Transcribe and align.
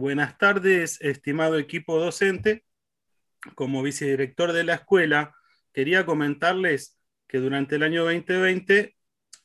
Buenas 0.00 0.38
tardes, 0.38 0.98
estimado 1.02 1.58
equipo 1.58 1.98
docente. 1.98 2.64
Como 3.54 3.82
vicedirector 3.82 4.54
de 4.54 4.64
la 4.64 4.76
escuela, 4.76 5.34
quería 5.74 6.06
comentarles 6.06 6.98
que 7.28 7.36
durante 7.36 7.76
el 7.76 7.82
año 7.82 8.04
2020 8.04 8.96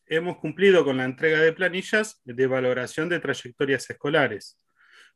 hemos 0.06 0.38
cumplido 0.38 0.86
con 0.86 0.96
la 0.96 1.04
entrega 1.04 1.42
de 1.42 1.52
planillas 1.52 2.22
de 2.24 2.48
valoración 2.48 3.10
de 3.10 3.20
trayectorias 3.20 3.90
escolares, 3.90 4.58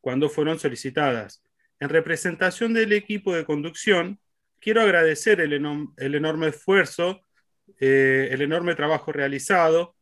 cuando 0.02 0.28
fueron 0.28 0.60
solicitadas. 0.60 1.42
En 1.80 1.88
representación 1.88 2.74
del 2.74 2.92
equipo 2.92 3.34
de 3.34 3.46
conducción, 3.46 4.20
quiero 4.60 4.82
agradecer 4.82 5.40
el, 5.40 5.54
enorme 5.54 6.48
esfuerzo, 6.50 7.22
eh, 7.80 8.28
el 8.32 8.42
enorme 8.42 8.76
trabajo 8.76 9.14
realizado. 9.14 9.96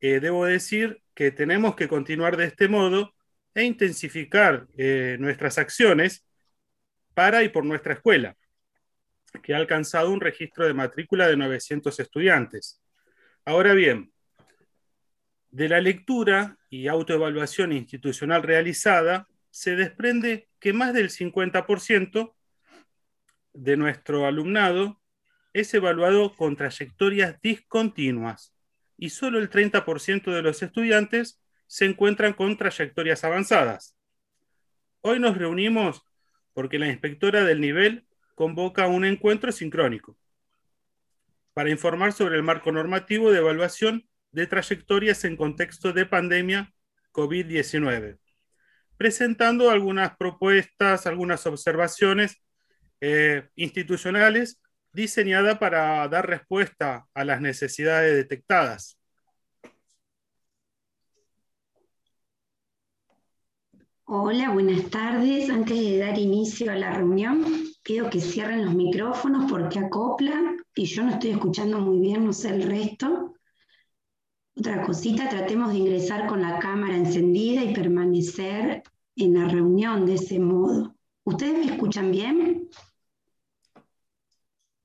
Eh, 0.00 0.18
debo 0.18 0.44
decir 0.44 1.04
que 1.14 1.30
tenemos 1.30 1.76
que 1.76 1.86
continuar 1.86 2.36
de 2.36 2.46
este 2.46 2.66
modo 2.66 3.13
e 3.54 3.64
intensificar 3.64 4.66
eh, 4.76 5.16
nuestras 5.20 5.58
acciones 5.58 6.26
para 7.14 7.42
y 7.42 7.48
por 7.48 7.64
nuestra 7.64 7.94
escuela, 7.94 8.36
que 9.42 9.54
ha 9.54 9.58
alcanzado 9.58 10.10
un 10.10 10.20
registro 10.20 10.66
de 10.66 10.74
matrícula 10.74 11.28
de 11.28 11.36
900 11.36 11.98
estudiantes. 12.00 12.80
Ahora 13.44 13.72
bien, 13.74 14.12
de 15.50 15.68
la 15.68 15.80
lectura 15.80 16.58
y 16.68 16.88
autoevaluación 16.88 17.72
institucional 17.72 18.42
realizada, 18.42 19.28
se 19.50 19.76
desprende 19.76 20.48
que 20.58 20.72
más 20.72 20.92
del 20.92 21.10
50% 21.10 22.34
de 23.52 23.76
nuestro 23.76 24.26
alumnado 24.26 25.00
es 25.52 25.72
evaluado 25.72 26.34
con 26.34 26.56
trayectorias 26.56 27.40
discontinuas 27.40 28.52
y 28.98 29.10
solo 29.10 29.38
el 29.38 29.48
30% 29.48 30.32
de 30.32 30.42
los 30.42 30.60
estudiantes 30.62 31.40
se 31.74 31.86
encuentran 31.86 32.34
con 32.34 32.56
trayectorias 32.56 33.24
avanzadas. 33.24 33.96
Hoy 35.00 35.18
nos 35.18 35.36
reunimos 35.36 36.04
porque 36.52 36.78
la 36.78 36.86
inspectora 36.86 37.42
del 37.42 37.60
nivel 37.60 38.06
convoca 38.36 38.86
un 38.86 39.04
encuentro 39.04 39.50
sincrónico 39.50 40.16
para 41.52 41.70
informar 41.70 42.12
sobre 42.12 42.36
el 42.36 42.44
marco 42.44 42.70
normativo 42.70 43.32
de 43.32 43.40
evaluación 43.40 44.08
de 44.30 44.46
trayectorias 44.46 45.24
en 45.24 45.36
contexto 45.36 45.92
de 45.92 46.06
pandemia 46.06 46.72
COVID-19, 47.10 48.20
presentando 48.96 49.68
algunas 49.68 50.16
propuestas, 50.16 51.08
algunas 51.08 51.44
observaciones 51.44 52.40
eh, 53.00 53.48
institucionales 53.56 54.62
diseñadas 54.92 55.58
para 55.58 56.06
dar 56.06 56.28
respuesta 56.28 57.08
a 57.14 57.24
las 57.24 57.40
necesidades 57.40 58.14
detectadas. 58.14 58.96
Hola, 64.06 64.50
buenas 64.50 64.90
tardes. 64.90 65.50
Antes 65.50 65.78
de 65.78 65.98
dar 65.98 66.18
inicio 66.18 66.70
a 66.70 66.74
la 66.74 66.92
reunión, 66.92 67.44
pido 67.82 68.10
que 68.10 68.20
cierren 68.20 68.64
los 68.64 68.74
micrófonos 68.74 69.50
porque 69.50 69.78
acoplan 69.78 70.56
y 70.74 70.84
yo 70.84 71.02
no 71.02 71.10
estoy 71.10 71.30
escuchando 71.30 71.78
muy 71.80 72.00
bien, 72.00 72.24
no 72.24 72.32
sé 72.32 72.50
el 72.50 72.62
resto. 72.62 73.34
Otra 74.56 74.82
cosita, 74.82 75.28
tratemos 75.28 75.72
de 75.72 75.78
ingresar 75.78 76.26
con 76.26 76.42
la 76.42 76.58
cámara 76.58 76.96
encendida 76.96 77.64
y 77.64 77.74
permanecer 77.74 78.82
en 79.16 79.34
la 79.34 79.48
reunión 79.48 80.06
de 80.06 80.14
ese 80.14 80.38
modo. 80.38 80.94
¿Ustedes 81.24 81.58
me 81.58 81.72
escuchan 81.72 82.10
bien? 82.10 82.68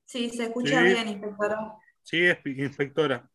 Sí, 0.06 0.30
se 0.30 0.44
escucha 0.44 0.82
bien, 0.82 1.08
inspectora. 1.08 1.76
Sí, 2.02 2.24
inspectora. 2.44 3.29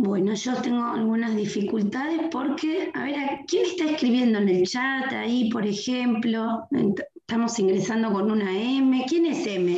Bueno, 0.00 0.32
yo 0.32 0.54
tengo 0.62 0.84
algunas 0.84 1.34
dificultades 1.34 2.28
porque, 2.30 2.92
a 2.94 3.02
ver, 3.02 3.40
¿quién 3.48 3.66
está 3.66 3.90
escribiendo 3.90 4.38
en 4.38 4.48
el 4.48 4.62
chat 4.62 5.12
ahí, 5.12 5.50
por 5.50 5.66
ejemplo? 5.66 6.68
Estamos 7.16 7.58
ingresando 7.58 8.12
con 8.12 8.30
una 8.30 8.56
M. 8.56 9.04
¿Quién 9.08 9.26
es 9.26 9.44
M? 9.44 9.76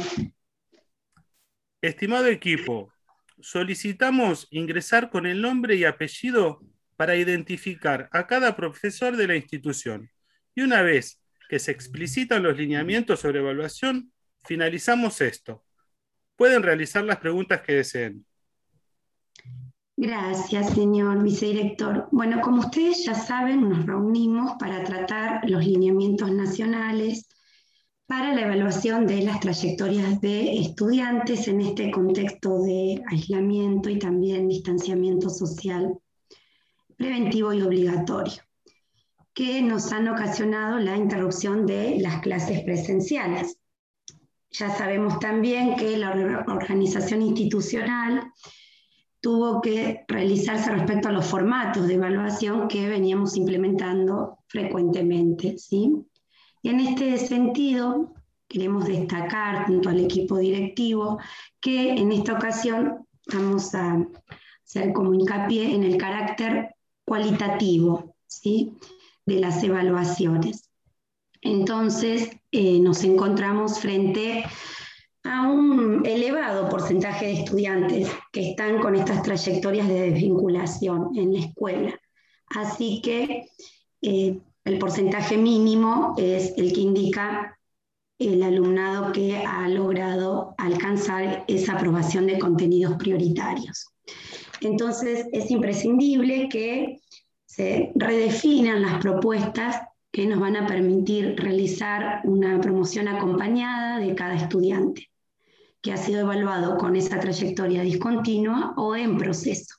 Estimado 1.81 2.27
equipo, 2.27 2.93
solicitamos 3.41 4.47
ingresar 4.51 5.09
con 5.09 5.25
el 5.25 5.41
nombre 5.41 5.77
y 5.77 5.87
apellido 5.87 6.61
para 6.97 7.17
identificar 7.17 8.11
a 8.13 8.27
cada 8.27 8.55
profesor 8.55 9.17
de 9.17 9.27
la 9.27 9.37
institución. 9.37 10.11
Y 10.55 10.61
una 10.61 10.83
vez 10.83 11.23
que 11.49 11.59
se 11.59 11.71
explicitan 11.71 12.43
los 12.43 12.59
lineamientos 12.59 13.21
sobre 13.21 13.39
evaluación, 13.39 14.13
finalizamos 14.45 15.23
esto. 15.23 15.65
Pueden 16.37 16.63
realizar 16.63 17.05
las 17.05 17.17
preguntas 17.17 17.63
que 17.63 17.73
deseen. 17.73 18.27
Gracias, 20.03 20.73
señor 20.73 21.23
vicedirector. 21.23 22.09
Bueno, 22.11 22.41
como 22.41 22.61
ustedes 22.61 23.05
ya 23.05 23.15
saben, 23.15 23.69
nos 23.69 23.85
reunimos 23.85 24.53
para 24.59 24.83
tratar 24.83 25.43
los 25.47 25.63
lineamientos 25.63 26.33
nacionales 26.33 27.29
para 28.07 28.33
la 28.35 28.41
evaluación 28.41 29.07
de 29.07 29.21
las 29.21 29.41
trayectorias 29.41 30.19
de 30.23 30.59
estudiantes 30.59 31.49
en 31.49 31.61
este 31.61 31.91
contexto 31.91 32.63
de 32.63 33.03
aislamiento 33.11 33.91
y 33.91 33.99
también 33.99 34.49
distanciamiento 34.49 35.29
social 35.29 35.99
preventivo 36.97 37.53
y 37.53 37.61
obligatorio, 37.61 38.43
que 39.35 39.61
nos 39.61 39.93
han 39.93 40.09
ocasionado 40.09 40.79
la 40.79 40.97
interrupción 40.97 41.67
de 41.67 41.99
las 42.01 42.23
clases 42.23 42.63
presenciales. 42.63 43.59
Ya 44.51 44.75
sabemos 44.75 45.19
también 45.19 45.77
que 45.77 45.99
la 45.99 46.43
organización 46.49 47.21
institucional 47.21 48.33
tuvo 49.21 49.61
que 49.61 50.05
realizarse 50.09 50.71
respecto 50.71 51.09
a 51.09 51.13
los 51.13 51.27
formatos 51.27 51.87
de 51.87 51.95
evaluación 51.95 52.69
que 52.69 52.89
veníamos 52.89 53.37
implementando 53.37 54.39
frecuentemente. 54.49 55.59
¿sí? 55.59 55.95
Y 56.63 56.71
en 56.71 56.81
este 56.81 57.19
sentido, 57.19 58.15
queremos 58.49 58.87
destacar 58.87 59.67
junto 59.67 59.91
al 59.91 60.01
equipo 60.01 60.39
directivo 60.39 61.19
que 61.61 61.93
en 61.93 62.13
esta 62.13 62.33
ocasión 62.33 63.07
vamos 63.33 63.75
a 63.75 64.05
hacer 64.65 64.93
como 64.93 65.15
hincapié 65.15 65.75
en 65.75 65.85
el 65.85 65.97
carácter 65.99 66.75
cualitativo 67.05 68.17
¿sí? 68.27 68.77
de 69.27 69.41
las 69.41 69.63
evaluaciones. 69.63 70.71
Entonces, 71.43 72.31
eh, 72.53 72.81
nos 72.81 73.05
encontramos 73.05 73.81
frente 73.81 74.45
a 74.45 74.51
un 75.25 76.05
elevado 76.07 76.69
porcentaje 76.69 77.27
de 77.27 77.33
estudiantes 77.33 78.11
que 78.33 78.51
están 78.51 78.81
con 78.81 78.95
estas 78.95 79.23
trayectorias 79.23 79.89
de 79.89 80.11
desvinculación 80.13 81.11
en 81.17 81.33
la 81.35 81.41
escuela. 81.41 82.01
Así 82.47 83.01
que 83.03 83.49
eh, 84.03 84.39
el 84.65 84.79
porcentaje 84.79 85.37
mínimo 85.37 86.15
es 86.19 86.55
el 86.57 86.73
que 86.73 86.81
indica 86.81 87.59
el 88.19 88.43
alumnado 88.43 89.13
que 89.13 89.37
ha 89.39 89.69
logrado 89.69 90.55
alcanzar 90.59 91.45
esa 91.49 91.75
aprobación 91.75 92.27
de 92.27 92.39
contenidos 92.39 92.97
prioritarios. 92.97 93.89
Entonces 94.61 95.27
es 95.33 95.51
imprescindible 95.51 96.49
que 96.49 97.01
se 97.47 97.93
redefinan 97.95 98.83
las 98.83 99.01
propuestas 99.01 99.81
que 100.13 100.27
nos 100.27 100.41
van 100.41 100.57
a 100.57 100.67
permitir 100.67 101.37
realizar 101.37 102.21
una 102.25 102.61
promoción 102.61 103.09
acompañada 103.09 103.99
de 103.99 104.15
cada 104.15 104.35
estudiante 104.35 105.11
que 105.81 105.93
ha 105.93 105.97
sido 105.97 106.21
evaluado 106.21 106.77
con 106.77 106.97
esa 106.97 107.19
trayectoria 107.19 107.83
discontinua 107.83 108.75
o 108.77 108.97
en 108.97 109.17
proceso. 109.17 109.77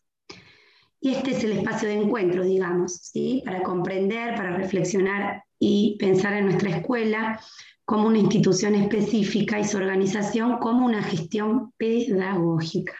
Y 1.00 1.12
este 1.12 1.32
es 1.32 1.44
el 1.44 1.54
espacio 1.54 1.90
de 1.90 1.96
encuentro, 1.96 2.44
digamos, 2.44 2.94
¿sí? 2.94 3.42
para 3.46 3.64
comprender, 3.64 4.36
para 4.36 4.56
reflexionar 4.56 5.44
y 5.60 5.98
pensar 6.00 6.34
en 6.34 6.46
nuestra 6.46 6.78
escuela 6.78 7.40
como 7.86 8.08
una 8.08 8.20
institución 8.20 8.76
específica 8.76 9.60
y 9.60 9.66
su 9.66 9.78
organización 9.78 10.58
como 10.60 10.86
una 10.86 11.04
gestión 11.04 11.74
pedagógica. 11.78 12.96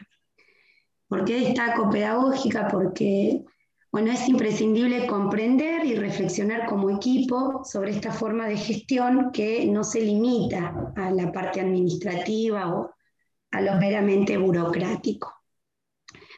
¿Por 1.08 1.24
qué 1.24 1.40
destaco 1.40 1.90
pedagógica? 1.90 2.68
Porque 2.68 3.44
bueno, 3.92 4.10
es 4.10 4.26
imprescindible 4.26 5.06
comprender 5.06 5.84
y 5.84 5.94
reflexionar 5.96 6.64
como 6.64 6.88
equipo 6.88 7.62
sobre 7.62 7.90
esta 7.90 8.10
forma 8.10 8.48
de 8.48 8.56
gestión 8.56 9.30
que 9.32 9.66
no 9.66 9.84
se 9.84 10.00
limita 10.00 10.92
a 10.96 11.10
la 11.10 11.30
parte 11.30 11.60
administrativa 11.60 12.74
o 12.74 12.90
a 13.50 13.60
lo 13.60 13.74
meramente 13.74 14.38
burocrático. 14.38 15.34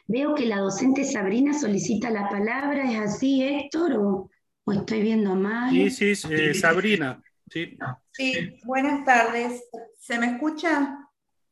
Veo 0.05 0.35
que 0.35 0.45
la 0.47 0.57
docente 0.57 1.05
Sabrina 1.05 1.57
solicita 1.57 2.09
la 2.09 2.27
palabra, 2.27 2.91
¿es 2.91 2.99
así, 2.99 3.41
Héctor? 3.41 3.93
¿O, 3.93 4.29
estoy 4.73 5.01
viendo 5.01 5.33
mal? 5.33 5.71
Sí, 5.71 5.89
sí, 5.89 6.27
eh, 6.29 6.53
Sabrina. 6.53 7.23
Sí. 7.49 7.77
sí, 8.11 8.59
buenas 8.65 9.05
tardes. 9.05 9.63
¿Se 9.97 10.19
me 10.19 10.25
escucha? 10.33 10.97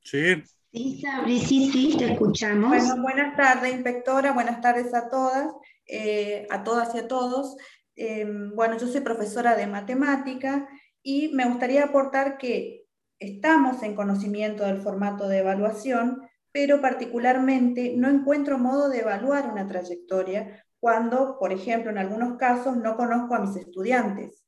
Sí. 0.01 0.44
Sí, 0.73 0.99
Sabri, 1.01 1.39
sí, 1.39 1.71
sí, 1.71 1.95
te 1.97 2.11
escuchamos. 2.11 2.69
Bueno, 2.69 3.01
buenas 3.03 3.38
tardes, 3.38 3.75
inspectora, 3.75 4.33
buenas 4.33 4.59
tardes 4.59 4.94
a 4.94 5.07
todas. 5.07 5.53
Eh, 5.95 6.48
a 6.50 6.63
todas 6.63 6.95
y 6.95 6.98
a 6.98 7.07
todos. 7.07 7.56
Em, 7.95 8.56
bueno, 8.56 8.80
yo 8.80 8.88
soy 8.88 9.01
profesora 9.01 9.56
de 9.56 9.68
matemática 9.68 10.68
y 11.04 11.30
me 11.36 11.45
gustaría 11.45 11.84
aportar 11.84 12.40
que 12.40 12.88
estamos 13.19 13.84
en 13.84 13.95
conocimiento 13.95 14.66
del 14.66 14.81
formato 14.81 15.28
de 15.28 15.40
evaluación, 15.40 16.28
pero 16.51 16.81
particularmente 16.81 17.94
no 17.95 18.10
encuentro 18.10 18.57
modo 18.57 18.90
de 18.90 19.01
evaluar 19.01 19.51
una 19.51 19.68
trayectoria 19.68 20.66
cuando, 20.80 21.38
por 21.38 21.54
ejemplo, 21.54 21.92
en 21.92 22.00
algunos 22.00 22.40
casos 22.40 22.75
no 22.75 22.98
conozco 22.98 23.36
a 23.36 23.42
mis 23.42 23.56
estudiantes. 23.56 24.44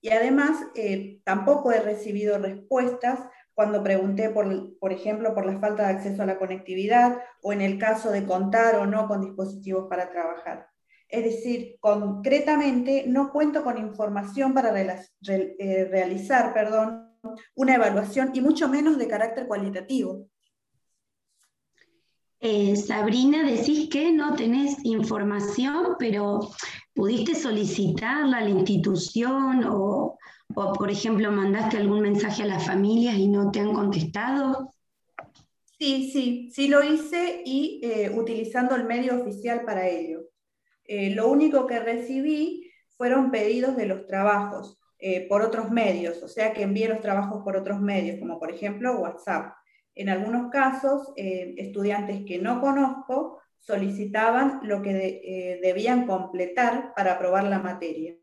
Y 0.00 0.08
además, 0.10 0.56
eh, 0.76 1.20
tampoco 1.24 1.72
he 1.72 1.80
recibido 1.80 2.38
respuestas 2.38 3.20
cuando 3.52 3.82
pregunté, 3.82 4.30
por, 4.30 4.78
por 4.78 4.94
ejemplo, 4.94 5.34
por 5.34 5.44
la 5.44 5.60
falta 5.60 5.82
de 5.88 5.94
acceso 5.96 6.22
a 6.22 6.26
la 6.26 6.38
conectividad 6.38 7.18
o 7.42 7.52
en 7.52 7.60
el 7.60 7.78
caso 7.78 8.10
de 8.10 8.24
contar 8.24 8.76
o 8.76 8.86
no 8.86 9.06
con 9.08 9.20
dispositivos 9.20 9.88
para 9.90 10.10
trabajar. 10.10 10.70
Es 11.08 11.24
decir, 11.24 11.76
concretamente 11.80 13.04
no 13.06 13.30
cuento 13.30 13.62
con 13.62 13.78
información 13.78 14.52
para 14.52 14.72
eh, 14.80 15.88
realizar 15.90 16.52
perdón, 16.52 17.06
una 17.54 17.74
evaluación 17.76 18.30
y 18.34 18.40
mucho 18.40 18.68
menos 18.68 18.98
de 18.98 19.08
carácter 19.08 19.46
cualitativo. 19.46 20.28
Eh, 22.40 22.76
Sabrina, 22.76 23.42
decís 23.44 23.88
que 23.88 24.12
no 24.12 24.34
tenés 24.36 24.84
información, 24.84 25.96
pero 25.98 26.50
¿pudiste 26.94 27.34
solicitarla 27.34 28.38
a 28.38 28.44
la 28.44 28.50
institución 28.50 29.64
o, 29.66 30.18
por 30.54 30.90
ejemplo, 30.90 31.32
mandaste 31.32 31.78
algún 31.78 32.02
mensaje 32.02 32.42
a 32.42 32.46
las 32.46 32.66
familias 32.66 33.16
y 33.16 33.28
no 33.28 33.50
te 33.50 33.60
han 33.60 33.72
contestado? 33.72 34.70
Sí, 35.78 36.10
sí, 36.10 36.50
sí 36.52 36.68
lo 36.68 36.82
hice 36.82 37.42
y 37.44 37.80
eh, 37.82 38.10
utilizando 38.10 38.76
el 38.76 38.84
medio 38.84 39.20
oficial 39.20 39.62
para 39.64 39.88
ello. 39.88 40.25
Eh, 40.88 41.10
lo 41.10 41.28
único 41.28 41.66
que 41.66 41.80
recibí 41.80 42.70
fueron 42.96 43.30
pedidos 43.30 43.76
de 43.76 43.86
los 43.86 44.06
trabajos 44.06 44.78
por 45.28 45.42
otros 45.42 45.70
medios, 45.70 46.22
o 46.22 46.26
sea 46.26 46.54
que 46.54 46.62
envié 46.62 46.88
los 46.88 47.02
trabajos 47.02 47.44
por 47.44 47.54
otros 47.54 47.80
medios, 47.80 48.18
como 48.18 48.40
por 48.40 48.50
ejemplo 48.50 48.98
WhatsApp. 48.98 49.52
En 49.96 50.10
algunos 50.10 50.50
casos, 50.50 51.10
eh, 51.16 51.54
estudiantes 51.56 52.22
que 52.26 52.38
no 52.38 52.60
conozco 52.60 53.40
solicitaban 53.58 54.60
lo 54.62 54.82
que 54.82 55.22
eh, 55.24 55.58
debían 55.62 56.06
completar 56.06 56.92
para 56.94 57.14
aprobar 57.14 57.44
la 57.44 57.58
materia. 57.58 58.14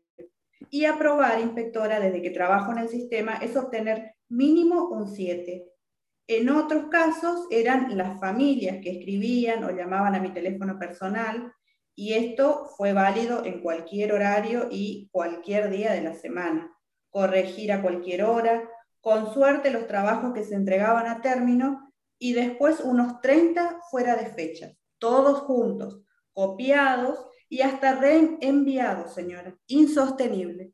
Y 0.70 0.84
aprobar, 0.84 1.40
inspectora, 1.40 1.98
desde 1.98 2.22
que 2.22 2.30
trabajo 2.30 2.70
en 2.70 2.78
el 2.78 2.88
sistema, 2.88 3.34
es 3.42 3.56
obtener 3.56 4.14
mínimo 4.28 4.88
un 4.88 5.08
7. 5.08 5.64
En 6.28 6.48
otros 6.48 6.86
casos 6.86 7.48
eran 7.50 7.98
las 7.98 8.20
familias 8.20 8.78
que 8.80 8.92
escribían 8.92 9.64
o 9.64 9.72
llamaban 9.72 10.14
a 10.14 10.20
mi 10.20 10.32
teléfono 10.32 10.78
personal 10.78 11.52
y 11.94 12.14
esto 12.14 12.66
fue 12.76 12.92
válido 12.92 13.44
en 13.44 13.60
cualquier 13.60 14.12
horario 14.12 14.68
y 14.70 15.08
cualquier 15.12 15.70
día 15.70 15.92
de 15.92 16.02
la 16.02 16.14
semana. 16.14 16.76
Corregir 17.10 17.72
a 17.72 17.82
cualquier 17.82 18.24
hora, 18.24 18.68
con 19.00 19.32
suerte 19.32 19.70
los 19.70 19.86
trabajos 19.86 20.32
que 20.34 20.44
se 20.44 20.54
entregaban 20.54 21.06
a 21.06 21.20
término 21.20 21.92
y 22.18 22.32
después 22.32 22.80
unos 22.80 23.20
30 23.20 23.80
fuera 23.90 24.16
de 24.16 24.26
fecha, 24.26 24.72
todos 24.98 25.40
juntos, 25.40 26.00
copiados 26.32 27.26
y 27.48 27.62
hasta 27.62 27.94
reenviados, 27.94 29.14
señora. 29.14 29.54
Insostenible. 29.66 30.72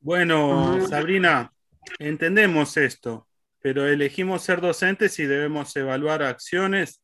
Bueno. 0.00 0.86
Sabrina, 0.86 1.52
entendemos 1.98 2.76
esto, 2.76 3.26
pero 3.60 3.86
elegimos 3.86 4.42
ser 4.42 4.60
docentes 4.60 5.18
y 5.18 5.24
debemos 5.24 5.74
evaluar 5.76 6.22
acciones. 6.22 7.03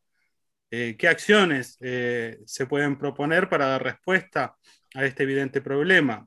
Eh, 0.71 0.97
¿Qué 0.99 1.09
acciones 1.09 1.77
eh, 1.81 2.39
se 2.47 2.67
pueden 2.67 2.97
proponer 2.99 3.49
para 3.49 3.67
dar 3.67 3.83
respuesta 3.83 4.57
a 4.95 5.05
este 5.05 5.25
evidente 5.25 5.61
problema 5.61 6.27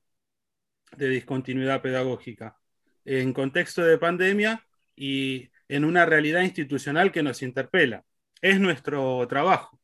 de 0.98 1.10
discontinuidad 1.10 1.82
pedagógica? 1.82 2.58
en 3.06 3.34
contexto 3.34 3.84
de 3.84 3.98
pandemia 3.98 4.66
y 4.96 5.50
en 5.68 5.86
una 5.86 6.06
realidad 6.06 6.42
institucional 6.42 7.12
que 7.12 7.24
nos 7.24 7.42
interpela. 7.42 8.04
Es 8.42 8.60
nuestro 8.60 9.28
trabajo. 9.28 9.80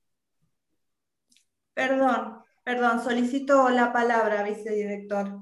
Perdón, 1.73 2.43
perdón, 2.63 3.01
solicito 3.01 3.69
la 3.69 3.91
palabra, 3.93 4.43
vicedirector. 4.43 5.41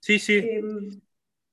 Sí, 0.00 0.18
sí. 0.18 0.38
Em, 0.38 1.00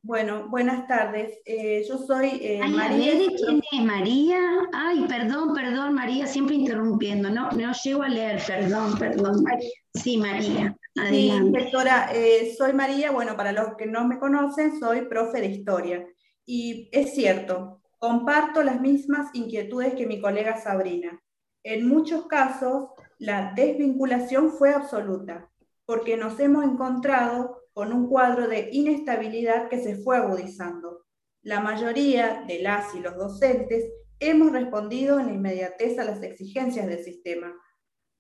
bueno, 0.01 0.48
buenas 0.50 0.88
tardes. 0.88 1.40
Eh, 1.46 1.84
yo 1.88 1.98
soy 1.98 2.40
eh, 2.42 2.62
María. 2.68 3.13
¿Quién 3.38 3.62
es 3.72 3.81
María? 3.84 4.40
Ay, 4.74 5.06
perdón, 5.07 5.54
perdón, 5.54 5.94
María, 5.94 6.25
siempre 6.25 6.56
interrumpiendo. 6.56 7.30
No, 7.30 7.51
no 7.51 7.72
llego 7.84 8.04
a 8.04 8.10
leer, 8.10 8.42
perdón, 8.46 8.98
perdón, 8.98 9.44
María. 9.44 9.69
Sí, 9.94 10.18
María. 10.18 10.75
Sí, 11.10 11.28
inspectora, 11.28 12.12
eh, 12.13 12.54
soy 12.57 12.74
María, 12.74 13.12
bueno, 13.12 13.36
para 13.36 13.51
los 13.51 13.75
que 13.78 13.86
no 13.86 14.06
me 14.07 14.19
conocen, 14.19 14.80
soy 14.80 15.01
profe 15.01 15.42
de 15.42 15.48
historia. 15.48 16.07
Y 16.45 16.90
es 16.92 17.13
cierto, 17.13 17.81
comparto 17.98 18.63
las 18.63 18.81
mismas 18.81 19.30
inquietudes 19.34 19.94
que 19.95 20.07
mi 20.07 20.22
colega 20.22 20.57
Sabrina. 20.57 21.22
En 21.63 21.88
muchos 21.88 22.25
casos, 22.28 22.90
la 23.18 23.54
desvinculación 23.54 24.52
fue 24.52 24.74
absoluta, 24.74 25.49
porque 25.90 26.18
nos 26.18 26.40
hemos 26.40 26.64
encontrado 26.66 27.64
con 27.74 27.92
un 27.92 28.08
cuadro 28.08 28.48
de 28.48 28.70
inestabilidad 28.72 29.70
que 29.70 29.82
se 29.82 29.96
fue 29.96 30.18
agudizando. 30.18 31.08
La 31.42 31.62
mayoría 31.62 32.44
de 32.48 32.60
las 32.62 32.94
y 32.94 33.00
los 33.00 33.16
docentes 33.16 33.86
hemos 34.20 34.52
respondido 34.52 35.20
en 35.20 35.26
la 35.26 35.34
inmediatez 35.34 35.98
a 35.98 36.04
las 36.04 36.22
exigencias 36.22 36.86
del 36.86 37.04
sistema, 37.04 37.60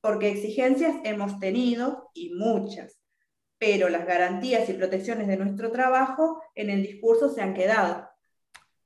porque 0.01 0.31
exigencias 0.31 0.95
hemos 1.03 1.37
tenido 1.37 2.09
y 2.15 2.33
muchas, 2.33 2.99
pero 3.59 3.87
las 3.87 4.07
garantías 4.07 4.67
y 4.67 4.73
protecciones 4.73 5.27
de 5.27 5.37
nuestro 5.37 5.71
trabajo 5.71 6.41
en 6.55 6.71
el 6.71 6.81
discurso 6.81 7.29
se 7.29 7.43
han 7.43 7.53
quedado. 7.53 8.09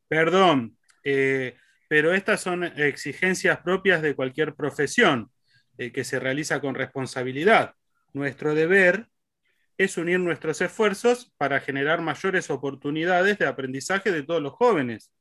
Perdón, 0.10 0.78
eh, 1.06 1.56
pero 1.88 2.14
estas 2.14 2.42
son 2.42 2.66
exigencias 2.66 3.60
propias 3.60 4.02
de 4.02 4.14
cualquier 4.14 4.56
profesión 4.56 5.32
eh, 5.78 5.94
que 5.94 6.04
se 6.04 6.20
realiza 6.20 6.60
con 6.60 6.76
responsabilidad. 6.76 7.76
Nuestro 8.14 8.56
deber 8.56 9.08
es 9.78 9.98
unir 9.98 10.20
nuestros 10.20 10.62
esfuerzos 10.62 11.34
para 11.38 11.60
generar 11.60 12.02
mayores 12.02 12.50
oportunidades 12.50 13.40
de 13.40 13.48
aprendizaje 13.48 14.12
de 14.12 14.24
todos 14.24 14.42
los 14.42 14.54
jóvenes. 14.54 15.12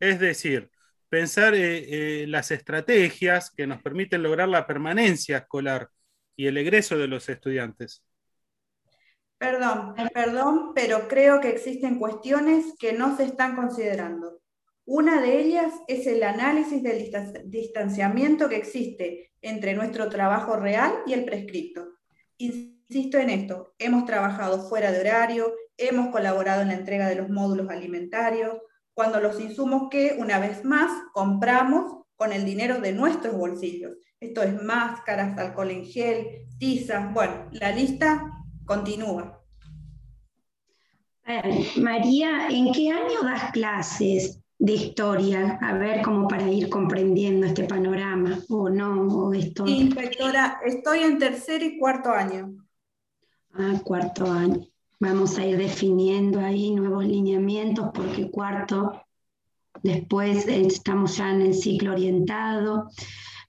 Es 0.00 0.18
decir, 0.18 0.70
pensar 1.08 1.54
eh, 1.54 2.22
eh, 2.22 2.26
las 2.26 2.50
estrategias 2.50 3.50
que 3.50 3.66
nos 3.66 3.82
permiten 3.82 4.22
lograr 4.22 4.48
la 4.48 4.66
permanencia 4.66 5.38
escolar 5.38 5.88
y 6.36 6.46
el 6.46 6.56
egreso 6.56 6.98
de 6.98 7.08
los 7.08 7.28
estudiantes. 7.28 8.02
Perdón, 9.38 9.94
perdón, 10.12 10.72
pero 10.74 11.08
creo 11.08 11.40
que 11.40 11.48
existen 11.48 11.98
cuestiones 11.98 12.74
que 12.78 12.92
no 12.92 13.16
se 13.16 13.24
están 13.24 13.56
considerando. 13.56 14.40
Una 14.84 15.20
de 15.20 15.40
ellas 15.40 15.72
es 15.88 16.06
el 16.06 16.22
análisis 16.22 16.82
del 16.82 17.10
distanciamiento 17.46 18.48
que 18.48 18.56
existe 18.56 19.32
entre 19.40 19.74
nuestro 19.74 20.08
trabajo 20.08 20.56
real 20.56 20.92
y 21.06 21.14
el 21.14 21.24
prescripto. 21.24 21.89
Insisto 22.40 23.18
en 23.18 23.28
esto, 23.28 23.74
hemos 23.78 24.06
trabajado 24.06 24.66
fuera 24.66 24.90
de 24.90 25.00
horario, 25.00 25.52
hemos 25.76 26.08
colaborado 26.08 26.62
en 26.62 26.68
la 26.68 26.74
entrega 26.74 27.06
de 27.06 27.16
los 27.16 27.28
módulos 27.28 27.68
alimentarios, 27.68 28.56
cuando 28.94 29.20
los 29.20 29.38
insumos 29.38 29.88
que, 29.90 30.16
una 30.18 30.38
vez 30.38 30.64
más, 30.64 30.90
compramos 31.12 32.06
con 32.16 32.32
el 32.32 32.46
dinero 32.46 32.80
de 32.80 32.92
nuestros 32.92 33.36
bolsillos. 33.36 33.92
Esto 34.18 34.42
es 34.42 34.62
máscaras, 34.62 35.36
alcohol 35.36 35.70
en 35.70 35.84
gel, 35.84 36.46
tizas, 36.58 37.12
bueno, 37.12 37.46
la 37.52 37.72
lista 37.72 38.32
continúa. 38.64 39.38
María, 41.76 42.48
¿en 42.48 42.72
qué 42.72 42.90
año 42.90 43.22
das 43.22 43.52
clases 43.52 44.40
de 44.58 44.72
historia? 44.72 45.58
A 45.60 45.74
ver, 45.74 46.00
como 46.00 46.26
para 46.26 46.50
ir 46.50 46.70
comprendiendo 46.70 47.46
este 47.46 47.64
panorama, 47.64 48.09
o 48.48 48.68
no, 48.68 49.02
o 49.08 49.32
esto. 49.34 49.66
inspectora, 49.66 50.60
estoy 50.64 51.00
en 51.00 51.18
tercer 51.18 51.62
y 51.62 51.78
cuarto 51.78 52.10
año. 52.10 52.54
Ah, 53.52 53.80
cuarto 53.84 54.30
año. 54.30 54.60
Vamos 55.00 55.38
a 55.38 55.46
ir 55.46 55.56
definiendo 55.56 56.40
ahí 56.40 56.74
nuevos 56.74 57.06
lineamientos 57.06 57.88
porque 57.94 58.30
cuarto, 58.30 59.02
después 59.82 60.46
estamos 60.46 61.16
ya 61.16 61.30
en 61.30 61.40
el 61.40 61.54
ciclo 61.54 61.92
orientado. 61.92 62.90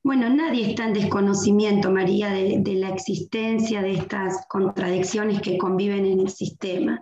Bueno, 0.02 0.30
nadie 0.30 0.70
está 0.70 0.86
en 0.86 0.94
desconocimiento, 0.94 1.92
María, 1.92 2.30
de, 2.30 2.74
la 2.76 2.90
existencia 2.90 3.82
de 3.82 3.92
estas 3.92 4.48
contradicciones 4.48 5.42
que 5.42 5.58
conviven 5.58 6.06
en 6.06 6.22
el 6.22 6.30
sistema. 6.30 7.02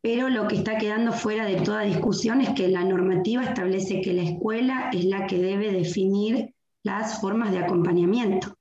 Pero 0.00 0.28
lo 0.28 0.48
que 0.48 0.56
está 0.56 0.78
quedando 0.78 1.12
fuera 1.12 1.46
de 1.46 1.60
toda 1.60 1.82
discusión 1.82 2.40
es 2.40 2.50
que 2.50 2.68
la 2.68 2.84
normativa 2.84 3.44
establece 3.44 4.00
que 4.00 4.14
la 4.14 4.22
escuela 4.22 4.90
es 4.92 5.04
la 5.04 5.26
que 5.26 5.38
debe 5.38 5.70
definir 5.72 6.54
las 6.84 7.20
formas 7.20 7.50
de 7.50 7.58
acompañamiento, 7.58 8.56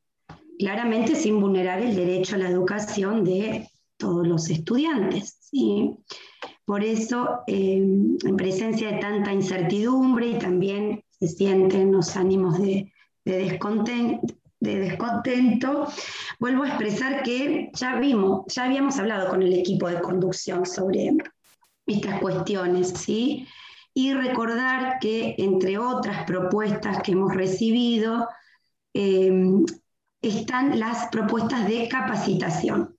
claramente 0.57 1.15
sin 1.15 1.39
vulnerar 1.39 1.81
el 1.81 1.95
derecho 1.95 2.35
a 2.35 2.39
la 2.39 2.49
educación 2.49 3.23
de 3.23 3.69
todos 3.97 4.25
los 4.25 4.49
estudiantes. 4.49 5.37
¿sí? 5.41 5.91
Por 6.65 6.83
eso, 6.83 7.41
eh, 7.47 7.77
en 7.77 8.37
presencia 8.37 8.91
de 8.91 8.99
tanta 8.99 9.33
incertidumbre 9.33 10.27
y 10.27 10.39
también 10.39 11.03
se 11.11 11.27
sienten 11.27 11.91
los 11.91 12.15
ánimos 12.15 12.59
de, 12.59 12.91
descontento, 13.25 14.33
de 14.59 14.79
descontento, 14.79 15.87
vuelvo 16.39 16.63
a 16.63 16.69
expresar 16.69 17.23
que 17.23 17.69
ya 17.73 17.99
vimos, 17.99 18.45
ya 18.47 18.63
habíamos 18.63 18.97
hablado 18.97 19.29
con 19.29 19.41
el 19.41 19.53
equipo 19.53 19.89
de 19.89 19.99
conducción 19.99 20.65
sobre 20.65 21.11
estas 21.85 22.21
cuestiones, 22.21 22.89
¿sí? 22.89 23.45
Y 23.93 24.13
recordar 24.13 24.97
que 24.99 25.35
entre 25.37 25.77
otras 25.77 26.25
propuestas 26.25 27.01
que 27.03 27.11
hemos 27.11 27.33
recibido 27.33 28.27
em, 28.93 29.65
están 30.21 30.79
las 30.79 31.07
propuestas 31.07 31.67
de 31.67 31.87
capacitación 31.87 32.97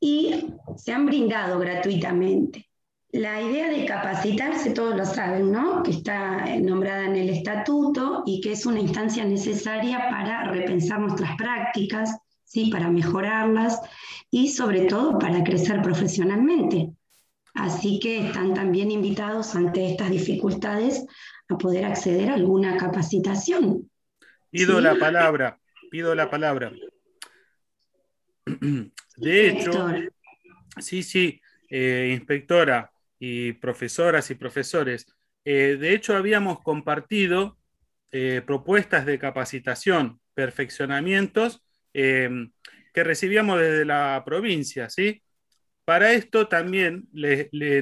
y 0.00 0.46
se 0.76 0.92
han 0.92 1.06
brindado 1.06 1.58
gratuitamente. 1.58 2.68
La 3.10 3.42
idea 3.42 3.68
de 3.68 3.84
capacitarse, 3.84 4.70
todos 4.70 4.96
lo 4.96 5.04
saben, 5.04 5.52
¿no? 5.52 5.82
Que 5.82 5.90
está 5.90 6.46
nombrada 6.60 7.04
en 7.04 7.16
el 7.16 7.28
estatuto 7.28 8.22
y 8.24 8.40
que 8.40 8.52
es 8.52 8.64
una 8.64 8.80
instancia 8.80 9.24
necesaria 9.24 10.08
para 10.08 10.44
repensar 10.44 10.98
nuestras 10.98 11.36
prácticas, 11.36 12.16
¿sí? 12.42 12.70
Para 12.70 12.88
mejorarlas 12.88 13.78
y 14.30 14.48
sobre 14.48 14.86
todo 14.86 15.18
para 15.18 15.44
crecer 15.44 15.82
profesionalmente. 15.82 16.94
Así 17.54 17.98
que 18.00 18.26
están 18.26 18.54
también 18.54 18.90
invitados 18.90 19.54
ante 19.54 19.90
estas 19.90 20.10
dificultades 20.10 21.04
a 21.48 21.58
poder 21.58 21.84
acceder 21.84 22.30
a 22.30 22.34
alguna 22.34 22.76
capacitación. 22.76 23.90
Pido 24.50 24.80
la 24.80 24.96
palabra, 24.96 25.58
pido 25.90 26.14
la 26.14 26.30
palabra. 26.30 26.72
De 29.16 29.48
hecho, 29.48 29.88
sí, 30.78 31.02
sí, 31.02 31.40
eh, 31.68 32.10
inspectora 32.12 32.90
y 33.18 33.52
profesoras 33.52 34.30
y 34.30 34.34
profesores, 34.34 35.06
eh, 35.44 35.76
de 35.78 35.94
hecho 35.94 36.16
habíamos 36.16 36.60
compartido 36.60 37.58
eh, 38.10 38.42
propuestas 38.44 39.06
de 39.06 39.18
capacitación, 39.18 40.20
perfeccionamientos 40.34 41.62
que 41.92 43.04
recibíamos 43.04 43.60
desde 43.60 43.84
la 43.84 44.22
provincia, 44.24 44.88
¿sí? 44.88 45.21
Para 45.84 46.12
esto 46.12 46.48
también 46.48 47.08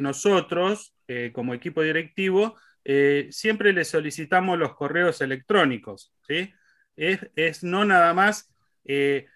nosotros, 0.01 0.95
eh, 1.07 1.31
como 1.35 1.55
equipo 1.55 1.83
directivo, 1.83 2.57
eh, 2.85 3.29
siempre 3.31 3.73
le 3.73 3.85
solicitamos 3.85 4.59
los 4.59 4.75
correos 4.75 5.21
electrónicos. 5.21 6.13
¿sí? 6.27 6.53
Es, 6.97 7.63
no 7.63 7.85
nada 7.85 8.15
más 8.15 8.51
eh, 8.85 9.27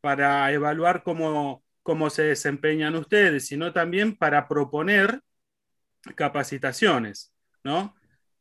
para 0.00 0.50
evaluar 0.52 1.02
cómo, 1.02 1.64
cómo 1.82 2.08
se 2.08 2.22
desempeñan 2.22 2.94
ustedes, 2.96 3.46
sino 3.46 3.72
también 3.72 4.16
para 4.16 4.48
proponer 4.48 5.20
capacitaciones, 6.16 7.32
¿no? 7.62 7.94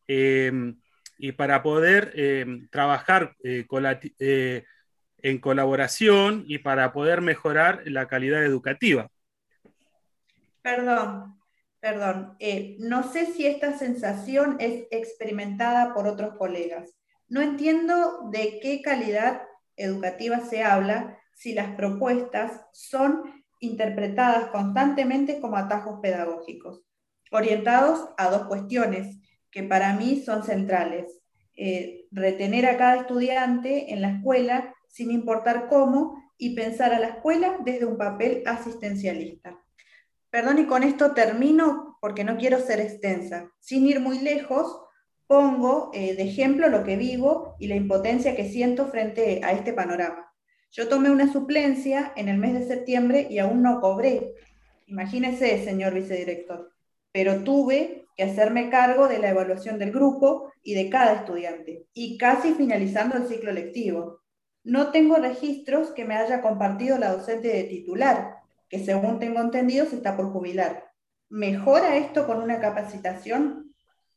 Em, 0.07 0.79
y 1.17 1.31
para 1.33 1.63
poder 1.63 2.11
em, 2.15 2.67
trabajar 2.69 3.35
en 5.23 5.39
colaboración 5.39 6.43
y 6.47 6.57
para 6.59 6.91
poder 6.91 7.21
mejorar 7.21 7.83
la 7.85 8.07
calidad 8.07 8.43
educativa. 8.43 9.09
Perdón, 10.63 11.37
perdón. 11.81 12.35
Eh, 12.39 12.77
no 12.79 13.03
sé 13.03 13.27
si 13.27 13.45
esta 13.45 13.77
sensación 13.77 14.55
es 14.59 14.85
experimentada 14.91 15.93
por 15.93 16.07
otros 16.07 16.35
colegas. 16.37 16.95
No 17.27 17.41
entiendo 17.41 18.29
de 18.31 18.59
qué 18.61 18.81
calidad 18.81 19.43
educativa 19.75 20.39
se 20.39 20.63
habla 20.63 21.19
si 21.35 21.53
las 21.53 21.75
propuestas 21.75 22.61
son 22.71 23.23
interpretadas 23.59 24.47
constantemente 24.51 25.41
como 25.41 25.57
atajos 25.57 25.99
pedagógicos, 26.01 26.83
orientados 27.31 28.09
a 28.17 28.29
dos 28.29 28.47
cuestiones 28.47 29.19
que 29.51 29.63
para 29.63 29.93
mí 29.93 30.21
son 30.25 30.43
centrales. 30.43 31.19
Eh, 31.55 32.05
retener 32.11 32.65
a 32.67 32.77
cada 32.77 32.95
estudiante 33.01 33.93
en 33.93 34.01
la 34.01 34.11
escuela 34.11 34.73
sin 34.87 35.11
importar 35.11 35.67
cómo 35.67 36.17
y 36.37 36.55
pensar 36.55 36.93
a 36.93 36.99
la 36.99 37.07
escuela 37.07 37.57
desde 37.65 37.85
un 37.85 37.97
papel 37.97 38.43
asistencialista. 38.45 39.62
Perdón, 40.33 40.57
y 40.57 40.65
con 40.65 40.81
esto 40.81 41.11
termino 41.11 41.99
porque 42.01 42.23
no 42.23 42.37
quiero 42.37 42.59
ser 42.59 42.79
extensa. 42.79 43.51
Sin 43.59 43.85
ir 43.85 43.99
muy 43.99 44.17
lejos, 44.17 44.81
pongo 45.27 45.91
eh, 45.93 46.15
de 46.15 46.23
ejemplo 46.23 46.69
lo 46.69 46.83
que 46.83 46.97
vivo 46.97 47.55
y 47.59 47.67
la 47.67 47.75
impotencia 47.75 48.35
que 48.35 48.49
siento 48.49 48.87
frente 48.87 49.41
a 49.43 49.51
este 49.51 49.73
panorama. 49.73 50.33
Yo 50.71 50.89
tomé 50.89 51.11
una 51.11 51.31
suplencia 51.31 52.13
en 52.15 52.29
el 52.29 52.39
mes 52.39 52.55
de 52.55 52.65
septiembre 52.65 53.27
y 53.29 53.37
aún 53.37 53.61
no 53.61 53.79
cobré. 53.79 54.33
Imagínese, 54.87 55.63
señor 55.63 55.93
vicedirector. 55.93 56.71
Pero 57.11 57.43
tuve 57.43 58.07
que 58.17 58.23
hacerme 58.23 58.71
cargo 58.71 59.07
de 59.07 59.19
la 59.19 59.29
evaluación 59.29 59.77
del 59.77 59.91
grupo 59.91 60.51
y 60.63 60.73
de 60.73 60.89
cada 60.89 61.13
estudiante, 61.13 61.85
y 61.93 62.17
casi 62.17 62.55
finalizando 62.55 63.17
el 63.17 63.27
ciclo 63.27 63.51
lectivo. 63.51 64.21
No 64.63 64.89
tengo 64.89 65.17
registros 65.17 65.91
que 65.91 66.05
me 66.05 66.15
haya 66.15 66.41
compartido 66.41 66.97
la 66.97 67.11
docente 67.11 67.49
de 67.49 67.65
titular, 67.65 68.42
que 68.73 68.83
según 68.83 69.19
tengo 69.19 69.39
entendido 69.39 69.85
se 69.85 69.97
está 69.97 70.17
por 70.17 70.31
jubilar. 70.31 70.89
¿Mejora 71.29 71.95
esto 71.95 72.25
con 72.25 72.41
una 72.41 72.59
capacitación? 72.59 73.71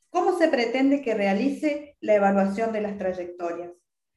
¿Cómo 0.08 0.38
se 0.38 0.48
pretende 0.48 1.02
que 1.02 1.12
realice 1.12 1.98
la 2.00 2.14
evaluación 2.14 2.72
de 2.72 2.80
las 2.80 2.96
trayectorias? 2.96 3.72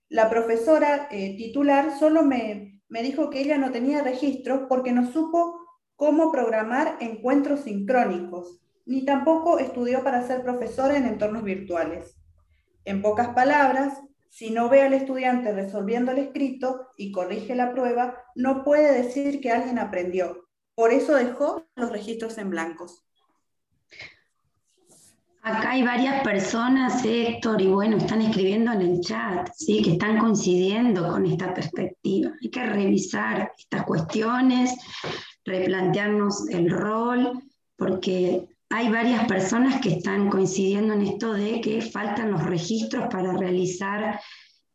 La 0.08 0.30
profesora 0.30 1.10
eh, 1.12 1.36
titular 1.36 1.92
solo 2.00 2.24
me, 2.24 2.82
me 2.88 3.04
dijo 3.04 3.30
que 3.30 3.42
ella 3.42 3.58
no 3.58 3.72
tenía 3.72 4.02
registros 4.02 4.62
porque 4.70 4.94
no 4.94 5.12
supo 5.12 5.60
cómo 5.98 6.32
programar 6.32 6.96
encuentros 7.02 7.66
sincrónicos, 7.66 8.62
ni 8.86 9.04
tampoco 9.04 9.60
estudió 9.60 10.06
para 10.06 10.26
ser 10.26 10.42
profesora 10.42 10.96
en 10.96 11.06
entornos 11.06 11.44
virtuales. 11.44 12.16
En 12.86 13.02
pocas 13.02 13.28
palabras, 13.36 14.00
si 14.30 14.52
no 14.52 14.70
ve 14.70 14.84
al 14.84 14.94
estudiante 14.94 15.52
resolviendo 15.52 16.12
el 16.12 16.20
escrito 16.20 16.88
y 16.96 17.12
corrige 17.12 17.56
la 17.56 17.74
prueba, 17.74 18.24
no 18.36 18.64
puede 18.64 19.04
decir 19.04 19.42
que 19.42 19.52
alguien 19.52 19.80
aprendió. 19.80 20.48
Por 20.76 20.94
eso 20.94 21.16
dejó 21.16 21.66
los 21.76 21.92
registros 21.92 22.38
en 22.38 22.52
blancos. 22.52 23.04
Acá 25.42 25.72
hay 25.72 25.84
varias 25.84 26.22
personas, 26.22 27.04
Héctor, 27.04 27.62
y 27.62 27.68
bueno, 27.68 27.98
están 27.98 28.22
escribiendo 28.22 28.74
en 28.74 28.82
el 28.82 29.00
chat, 29.00 29.50
¿sí? 29.56 29.82
que 29.82 29.94
están 29.94 30.20
coincidiendo 30.20 31.08
con 31.10 31.26
esta 31.26 31.54
perspectiva. 31.54 32.32
Hay 32.42 32.50
que 32.50 32.66
revisar 32.66 33.52
estas 33.58 33.84
cuestiones, 33.84 34.76
replantearnos 35.46 36.50
el 36.50 36.70
rol, 36.70 37.42
porque 37.78 38.49
hay 38.70 38.90
varias 38.90 39.26
personas 39.28 39.82
que 39.82 39.90
están 39.90 40.30
coincidiendo 40.30 40.94
en 40.94 41.02
esto 41.02 41.34
de 41.34 41.60
que 41.60 41.82
faltan 41.82 42.32
los 42.32 42.44
registros 42.44 43.08
para 43.12 43.34
realizar 43.34 44.20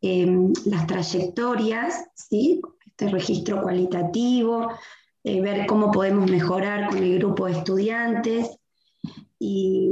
em, 0.01 0.51
las 0.65 0.85
trayectorias, 0.85 2.05
¿sí? 2.13 2.61
este 2.85 3.09
registro 3.09 3.61
cualitativo, 3.61 4.77
eh, 5.23 5.41
ver 5.41 5.65
cómo 5.65 5.91
podemos 5.91 6.29
mejorar 6.29 6.89
con 6.89 6.97
el 6.97 7.17
grupo 7.19 7.45
de 7.45 7.53
estudiantes. 7.53 8.57
Y 9.39 9.89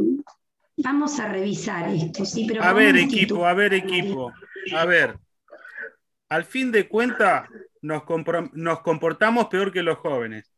vamos 0.78 1.20
a 1.20 1.30
revisar 1.30 1.90
esto, 1.90 2.26
¿sí? 2.26 2.46
Pero 2.48 2.64
a 2.64 2.74
ver, 2.74 2.98
equipo, 2.98 3.46
a 3.46 3.54
ver, 3.54 3.74
equipo, 3.74 4.32
a 4.76 4.86
ver. 4.86 5.18
Al 6.30 6.44
fin 6.44 6.72
de 6.72 6.88
cuentas, 6.88 7.48
nos, 7.82 8.04
nos 8.54 8.82
comportamos 8.82 9.48
peor 9.48 9.72
que 9.72 9.84
los 9.84 9.98
jóvenes. 9.98 10.52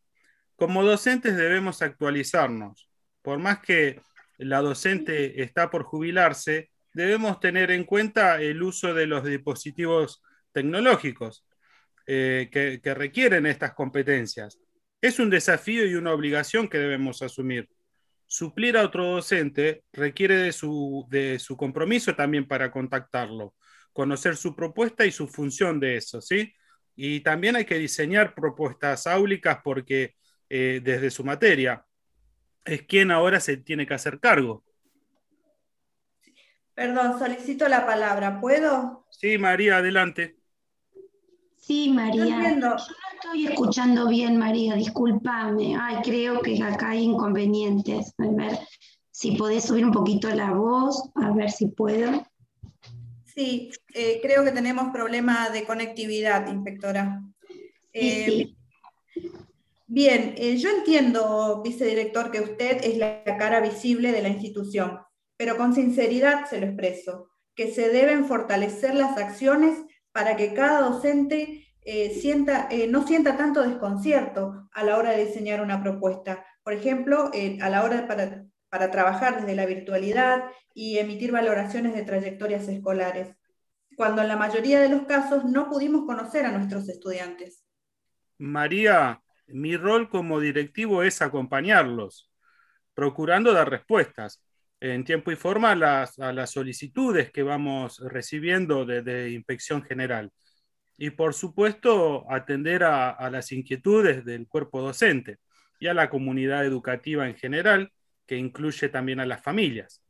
Como 0.56 0.84
docentes 0.84 1.36
debemos 1.36 1.82
actualizarnos 1.82 2.88
por 3.26 3.40
más 3.40 3.60
que 3.60 4.00
la 4.38 4.62
docente 4.62 5.42
está 5.42 5.72
por 5.72 5.84
jubilarse, 5.84 6.70
debemos 6.94 7.40
tener 7.40 7.72
en 7.72 7.84
cuenta 7.84 8.40
el 8.40 8.62
uso 8.62 8.94
de 8.94 9.08
los 9.08 9.24
dispositivos 9.24 10.22
tecnológicos 10.52 11.46
eh, 12.06 12.50
que, 12.52 12.94
requieren 12.94 13.48
estas 13.48 13.74
competencias. 13.74 14.60
Es 15.02 15.18
un 15.18 15.32
desafío 15.32 15.88
y 15.88 15.96
una 15.96 16.14
obligación 16.14 16.68
que 16.68 16.78
debemos 16.78 17.24
asumir. 17.24 17.68
Suplir 18.28 18.78
a 18.78 18.84
otro 18.84 19.06
docente 19.06 19.84
requiere 19.92 20.38
de 20.38 20.52
su, 20.52 21.08
de 21.10 21.40
su 21.40 21.58
compromiso 21.58 22.16
también 22.16 22.48
para 22.48 22.72
contactarlo, 22.72 23.56
conocer 23.92 24.38
su 24.38 24.56
propuesta 24.56 25.04
y 25.06 25.12
su 25.12 25.28
función 25.28 25.80
de 25.80 25.98
eso, 25.98 26.22
¿sí? 26.22 26.54
Y 26.96 27.22
también 27.22 27.56
hay 27.56 27.66
que 27.66 27.80
diseñar 27.80 28.36
propuestas 28.36 29.08
áulicas 29.08 29.60
porque 29.64 30.14
eh, 30.48 30.80
desde 30.84 31.10
su 31.10 31.24
materia, 31.24 31.85
es 32.66 32.84
quien 32.84 33.12
ahora 33.12 33.40
se 33.40 33.58
tiene 33.58 33.88
que 33.88 33.94
hacer 33.94 34.20
cargo. 34.20 34.64
Perdón, 36.74 37.18
solicito 37.18 37.68
la 37.68 37.86
palabra. 37.86 38.40
¿Puedo? 38.42 39.06
Sí, 39.10 39.38
María, 39.38 39.78
adelante. 39.78 40.38
Sí, 41.58 41.90
María. 41.90 42.26
Yo 42.26 42.56
no 42.58 42.76
estoy 43.16 43.48
escuchando 43.48 44.08
bien, 44.08 44.38
María, 44.38 44.76
discúlpame. 44.76 45.76
Ay, 45.80 45.98
creo 46.04 46.42
que 46.42 46.62
acá 46.62 46.90
hay 46.92 47.04
inconvenientes. 47.04 48.14
A 48.20 48.28
ver 48.30 48.60
si 49.12 49.32
podés 49.32 49.64
subir 49.64 49.86
un 49.86 49.92
poquito 49.92 50.30
la 50.30 50.52
voz, 50.52 51.10
a 51.16 51.32
ver 51.32 51.50
si 51.50 51.68
puedo. 51.68 52.24
Sí, 53.24 53.72
eh, 53.94 54.20
creo 54.22 54.44
que 54.44 54.52
tenemos 54.52 54.94
problema 54.94 55.50
de 55.50 55.66
conectividad, 55.66 56.48
inspectora. 56.48 57.22
sí. 57.94 57.94
Eh, 57.94 58.56
Bien, 59.88 60.34
eh, 60.38 60.58
yo 60.58 60.70
entiendo, 60.70 61.62
vicedirector, 61.64 62.32
que 62.32 62.42
usted 62.42 62.84
es 62.84 62.98
la 62.98 63.24
cara 63.24 63.60
visible 63.60 64.12
de 64.12 64.24
la 64.24 64.30
institución, 64.30 65.00
pero 65.38 65.58
con 65.58 65.76
sinceridad 65.76 66.50
se 66.50 66.60
lo 66.60 66.66
expreso, 66.66 67.30
que 67.56 67.72
se 67.72 67.90
deben 67.90 68.26
fortalecer 68.26 68.96
las 68.96 69.16
acciones 69.18 69.78
para 70.12 70.36
que 70.36 70.56
cada 70.56 70.82
docente 70.82 71.68
eh, 71.82 72.10
sienta, 72.20 72.68
eh, 72.72 72.88
no 72.88 73.06
sienta 73.06 73.38
tanto 73.38 73.62
desconcierto 73.62 74.68
a 74.72 74.84
la 74.84 74.98
hora 74.98 75.12
de 75.12 75.26
diseñar 75.26 75.62
una 75.62 75.84
propuesta. 75.84 76.44
Por 76.64 76.74
ejemplo, 76.74 77.30
a 77.62 77.70
la 77.70 77.84
hora 77.84 78.08
para, 78.08 78.44
para 78.70 78.90
trabajar 78.90 79.42
desde 79.42 79.56
la 79.56 79.68
virtualidad 79.68 80.46
y 80.74 80.98
emitir 80.98 81.32
valoraciones 81.32 81.94
de 81.94 82.02
trayectorias 82.02 82.68
escolares, 82.68 83.36
cuando 83.96 84.24
en 84.24 84.30
la 84.30 84.36
mayoría 84.36 84.80
de 84.80 84.90
los 84.90 85.04
casos 85.04 85.46
no 85.46 85.70
pudimos 85.70 86.06
conocer 86.06 86.44
a 86.46 86.52
nuestros 86.52 86.90
estudiantes. 86.90 87.64
María, 88.40 89.22
mi 89.48 89.78
rol 89.78 90.10
como 90.10 90.40
directivo 90.40 91.04
es 91.04 91.22
acompañarlos, 91.22 92.32
procurando 92.94 93.54
dar 93.54 93.70
respuestas 93.70 94.44
en 94.80 95.04
tiempo 95.04 95.32
y 95.32 95.36
forma 95.36 95.72
a 95.72 96.34
las, 96.34 96.52
solicitudes 96.52 97.32
que 97.32 97.44
vamos 97.44 98.00
recibiendo 98.00 98.86
de, 98.86 99.32
inspección 99.32 99.84
general. 99.84 100.32
Y 100.98 101.12
por 101.12 101.34
supuesto, 101.34 102.26
atender 102.32 102.84
a, 102.84 103.30
las 103.30 103.52
inquietudes 103.52 104.24
del 104.26 104.48
cuerpo 104.48 104.82
docente 104.82 105.40
y 105.80 105.88
a 105.88 105.94
la 105.94 106.10
comunidad 106.10 106.66
educativa 106.66 107.28
en 107.28 107.36
general, 107.36 107.92
que 108.26 108.38
incluye 108.38 108.90
también 108.90 109.20
a 109.20 109.26
las 109.26 109.44
familias, 109.44 110.04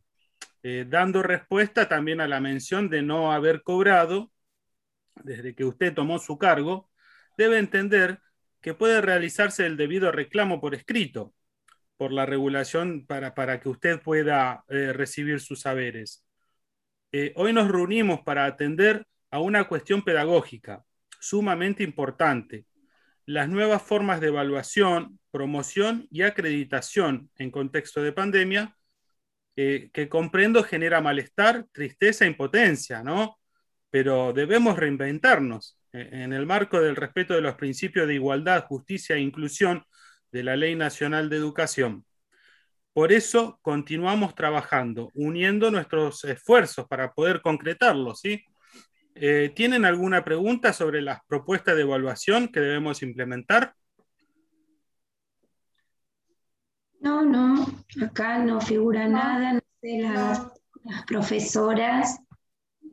eh, 0.64 0.86
dando 0.88 1.22
respuesta 1.22 1.88
también 1.88 2.22
a 2.22 2.28
la 2.28 2.40
mención 2.40 2.90
de 2.90 3.02
no 3.02 3.32
haber 3.32 3.62
cobrado 3.62 4.32
desde 5.24 5.56
que 5.56 5.66
usted 5.66 5.94
tomó 5.94 6.20
su 6.20 6.38
cargo, 6.38 6.90
debe 7.38 7.58
entender 7.58 8.20
que 8.66 8.74
puede 8.74 9.00
realizarse 9.00 9.64
el 9.68 9.78
debido 9.78 10.12
reclamo 10.12 10.60
por 10.60 10.74
escrito 10.74 11.36
por 11.98 12.12
la 12.12 12.26
regulación 12.26 13.06
para, 13.06 13.36
para 13.36 13.60
que 13.60 13.70
usted 13.70 14.02
pueda 14.02 14.64
eh, 14.70 14.92
recibir 14.92 15.40
sus 15.40 15.62
saberes. 15.62 16.26
Eh, 17.12 17.32
hoy 17.36 17.54
nos 17.54 17.70
reunimos 17.70 18.22
para 18.22 18.46
atender 18.46 19.06
a 19.30 19.40
una 19.40 19.68
cuestión 19.68 20.02
pedagógica 20.02 20.84
sumamente 21.20 21.84
importante, 21.84 22.66
las 23.28 23.50
nuevas 23.50 23.84
formas 23.84 24.20
de 24.20 24.30
evaluación, 24.30 25.20
promoción 25.30 26.08
y 26.10 26.24
acreditación 26.24 27.30
en 27.36 27.52
contexto 27.52 28.02
de 28.02 28.14
pandemia, 28.14 28.76
eh, 29.56 29.92
que 29.94 30.10
comprendo 30.10 30.64
genera 30.64 31.02
malestar, 31.02 31.68
tristeza, 31.72 32.26
impotencia, 32.26 33.04
¿no? 33.04 33.38
Pero 33.92 34.34
debemos 34.34 34.76
reinventarnos 34.76 35.78
en 35.96 36.34
el 36.34 36.46
marco 36.46 36.80
del 36.82 36.96
respeto 36.96 37.34
de 37.34 37.42
los 37.42 37.56
principios 37.56 38.08
de 38.08 38.16
igualdad, 38.16 38.66
justicia 38.66 39.16
e 39.16 39.22
inclusión 39.22 39.84
de 40.32 40.44
la 40.44 40.56
Ley 40.56 40.76
Nacional 40.76 41.30
de 41.30 41.38
Educación. 41.38 42.06
Por 42.94 43.12
eso 43.12 43.60
continuamos 43.62 44.36
trabajando, 44.36 45.12
uniendo 45.16 45.70
nuestros 45.70 46.24
esfuerzos 46.24 46.88
para 46.88 47.12
poder 47.14 47.42
concretarlo. 47.42 48.16
¿sí? 48.16 48.44
Eh, 49.16 49.52
¿Tienen 49.56 49.86
alguna 49.86 50.24
pregunta 50.24 50.74
sobre 50.74 51.02
las 51.02 51.20
propuestas 51.28 51.76
de 51.76 51.82
evaluación 51.82 52.50
que 52.50 52.60
debemos 52.60 53.02
implementar? 53.02 53.74
No, 57.00 57.24
no, 57.24 57.66
acá 58.02 58.40
no 58.40 58.60
figura 58.60 59.08
nada, 59.08 59.54
no 59.54 59.62
sé, 59.82 60.00
las, 60.00 60.48
profesoras. 61.06 62.20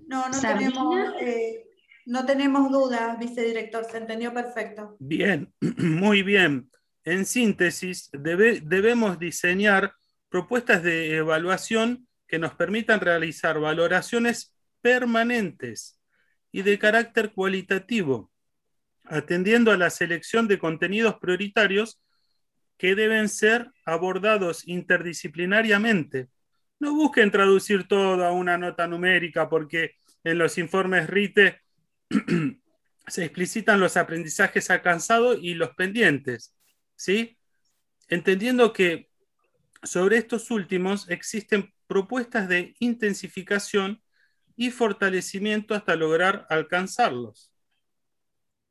No, 0.07 0.29
no 0.29 0.41
tenemos, 0.41 1.15
eh, 1.21 1.65
no 2.07 2.27
tenemos 2.27 2.71
dudas, 2.71 3.19
vicedirector, 3.19 3.85
se 3.85 3.99
entendió 3.99 4.33
perfecto. 4.33 4.97
Bien, 4.99 5.53
muy 5.61 6.23
bien. 6.23 6.71
En 7.05 7.27
síntesis, 7.27 8.11
debemos 8.13 9.19
diseñar 9.19 9.93
propuestas 10.29 10.83
de 10.83 11.17
evaluación 11.17 12.07
que 12.29 12.39
nos 12.39 12.55
permitan 12.55 13.01
realizar 13.01 13.59
valoraciones 13.59 14.57
permanentes 14.81 15.99
y 16.53 16.63
de 16.63 16.79
carácter 16.79 17.33
cualitativo, 17.33 18.31
atendiendo 19.05 19.73
a 19.73 19.77
la 19.77 19.91
selección 19.91 20.47
de 20.49 20.59
contenidos 20.59 21.17
prioritarios 21.21 22.01
que 22.77 22.95
deben 22.95 23.29
ser 23.29 23.71
abordados 23.85 24.67
interdisciplinariamente. 24.67 26.29
No 26.79 26.95
busquen 26.95 27.31
traducir 27.31 27.87
todo 27.89 28.25
a 28.25 28.33
una 28.33 28.59
nota 28.59 28.87
numérica 28.87 29.49
porque 29.49 29.97
en 30.25 30.39
los 30.39 30.59
informes 30.59 31.09
RITE 31.09 31.62
se 33.07 33.25
explicitan 33.25 33.81
los 33.81 33.97
aprendizajes 33.97 34.71
alcanzados 34.71 35.39
y 35.41 35.55
los 35.55 35.71
pendientes. 35.71 36.55
¿sí? 36.97 37.39
Entendiendo 38.09 38.73
que 38.73 39.11
sobre 39.83 40.19
estos 40.19 40.51
últimos 40.51 41.09
existen 41.11 41.73
propuestas 41.87 42.49
de 42.49 42.75
intensificación 42.79 44.03
y 44.57 44.71
fortalecimiento 44.71 45.75
hasta 45.75 45.97
lograr 45.97 46.47
alcanzarlos. 46.49 47.53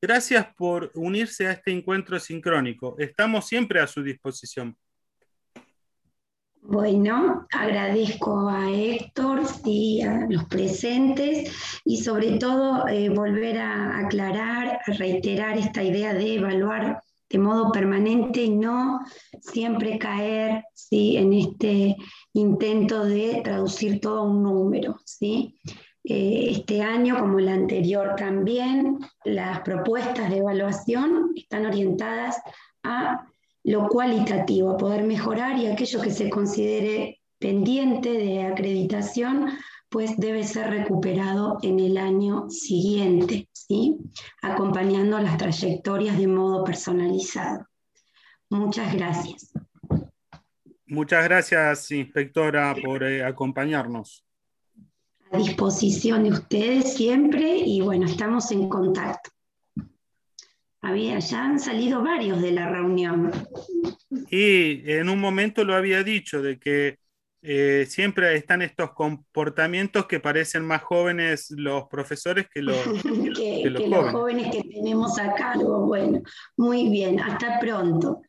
Gracias 0.01 0.47
por 0.56 0.91
unirse 0.95 1.47
a 1.47 1.51
este 1.51 1.71
encuentro 1.71 2.19
sincrónico. 2.19 2.95
Estamos 2.97 3.47
siempre 3.47 3.80
a 3.80 3.88
su 3.88 4.01
disposición. 4.01 4.75
Bueno, 6.63 7.47
agradezco 7.52 8.47
a 8.47 8.69
Héctor, 8.69 9.45
sí, 9.47 10.02
a 10.04 10.28
los 10.30 10.45
presentes 10.45 11.52
y 11.84 11.97
sobre 11.97 12.38
todo 12.38 12.88
eh, 12.88 13.10
volver 13.10 13.58
a 13.58 13.97
aclarar, 13.97 14.80
a 14.86 14.91
reiterar 14.93 15.58
esta 15.58 15.84
idea 15.84 16.13
de 16.13 16.36
evaluar 16.36 17.02
de 17.30 17.39
modo 17.39 17.71
permanente 17.71 18.43
y 18.43 18.52
no 18.52 19.00
siempre 19.41 19.97
caer 19.97 20.63
en 20.91 21.34
este 21.34 21.95
intento 22.34 23.06
de 23.06 23.41
traducir 23.43 24.00
todo 24.00 24.19
a 24.19 24.24
un 24.24 24.43
número. 24.43 25.00
¿sí? 25.04 25.58
Eh, 26.04 26.50
este 26.52 26.84
año, 26.84 27.17
como 27.19 27.39
el 27.39 27.47
anterior 27.47 28.15
también, 28.15 29.00
las 29.24 29.62
propuestas 29.62 30.30
de 30.30 30.38
evaluación 30.38 31.32
están 31.36 31.65
orientadas 31.65 32.38
a 32.84 33.26
lo 33.63 33.88
cualitativo, 33.88 34.71
a 34.71 34.78
poder 34.78 35.04
mejorar 35.04 35.58
y 35.58 35.67
aquello 35.67 36.02
que 36.02 36.12
se 36.12 36.30
considere 36.30 37.19
pendiente 37.39 38.12
de 38.12 38.43
acreditación 38.43 39.50
pues 39.89 40.17
debe 40.17 40.43
ser 40.45 40.69
recuperado 40.69 41.58
en 41.63 41.80
el 41.80 41.97
año 41.97 42.50
siguiente, 42.50 43.50
¿sí? 43.52 43.97
acompañando 44.41 45.19
las 45.19 45.38
trayectorias 45.38 46.17
de 46.17 46.28
modo 46.28 46.63
personalizado. 46.63 47.67
Muchas 48.50 48.93
gracias. 48.93 49.52
Muchas 50.86 51.24
gracias, 51.26 51.91
inspectora, 51.91 52.74
por 52.82 53.04
eh, 53.04 53.24
acompañarnos. 53.24 54.26
A 55.32 55.38
disposición 55.38 56.24
de 56.24 56.32
ustedes 56.32 56.93
siempre 56.93 57.58
y 57.58 57.82
bueno, 57.82 58.06
estamos 58.06 58.52
en 58.52 58.69
contacto. 58.69 59.30
Había, 60.82 61.20
ya 61.20 61.46
han 61.46 61.60
salido 61.60 62.02
varios 62.02 62.41
de 62.41 62.52
la 62.52 62.70
reunión. 62.70 63.32
Y 64.30 64.89
en 64.91 65.10
un 65.10 65.20
momento 65.20 65.63
lo 65.63 65.76
había 65.76 66.04
dicho, 66.04 66.41
de 66.41 66.60
que 66.60 66.98
eh, 67.44 67.86
siempre 67.88 68.36
están 68.36 68.62
estos 68.62 68.91
comportamientos 68.91 70.06
que 70.06 70.20
parecen 70.20 70.63
más 70.63 70.84
jóvenes 70.84 71.50
los 71.52 71.88
profesores 71.88 72.48
que 72.54 72.62
los, 72.62 72.78
que, 73.36 73.63
los, 73.65 74.12
jóvenes. 74.12 74.52
que 74.52 74.63
tenemos 74.63 75.17
a 75.17 75.34
cargo. 75.34 75.88
Bueno, 75.88 76.22
muy 76.58 76.89
bien, 76.89 77.20
hasta 77.20 77.60
pronto. 77.60 78.22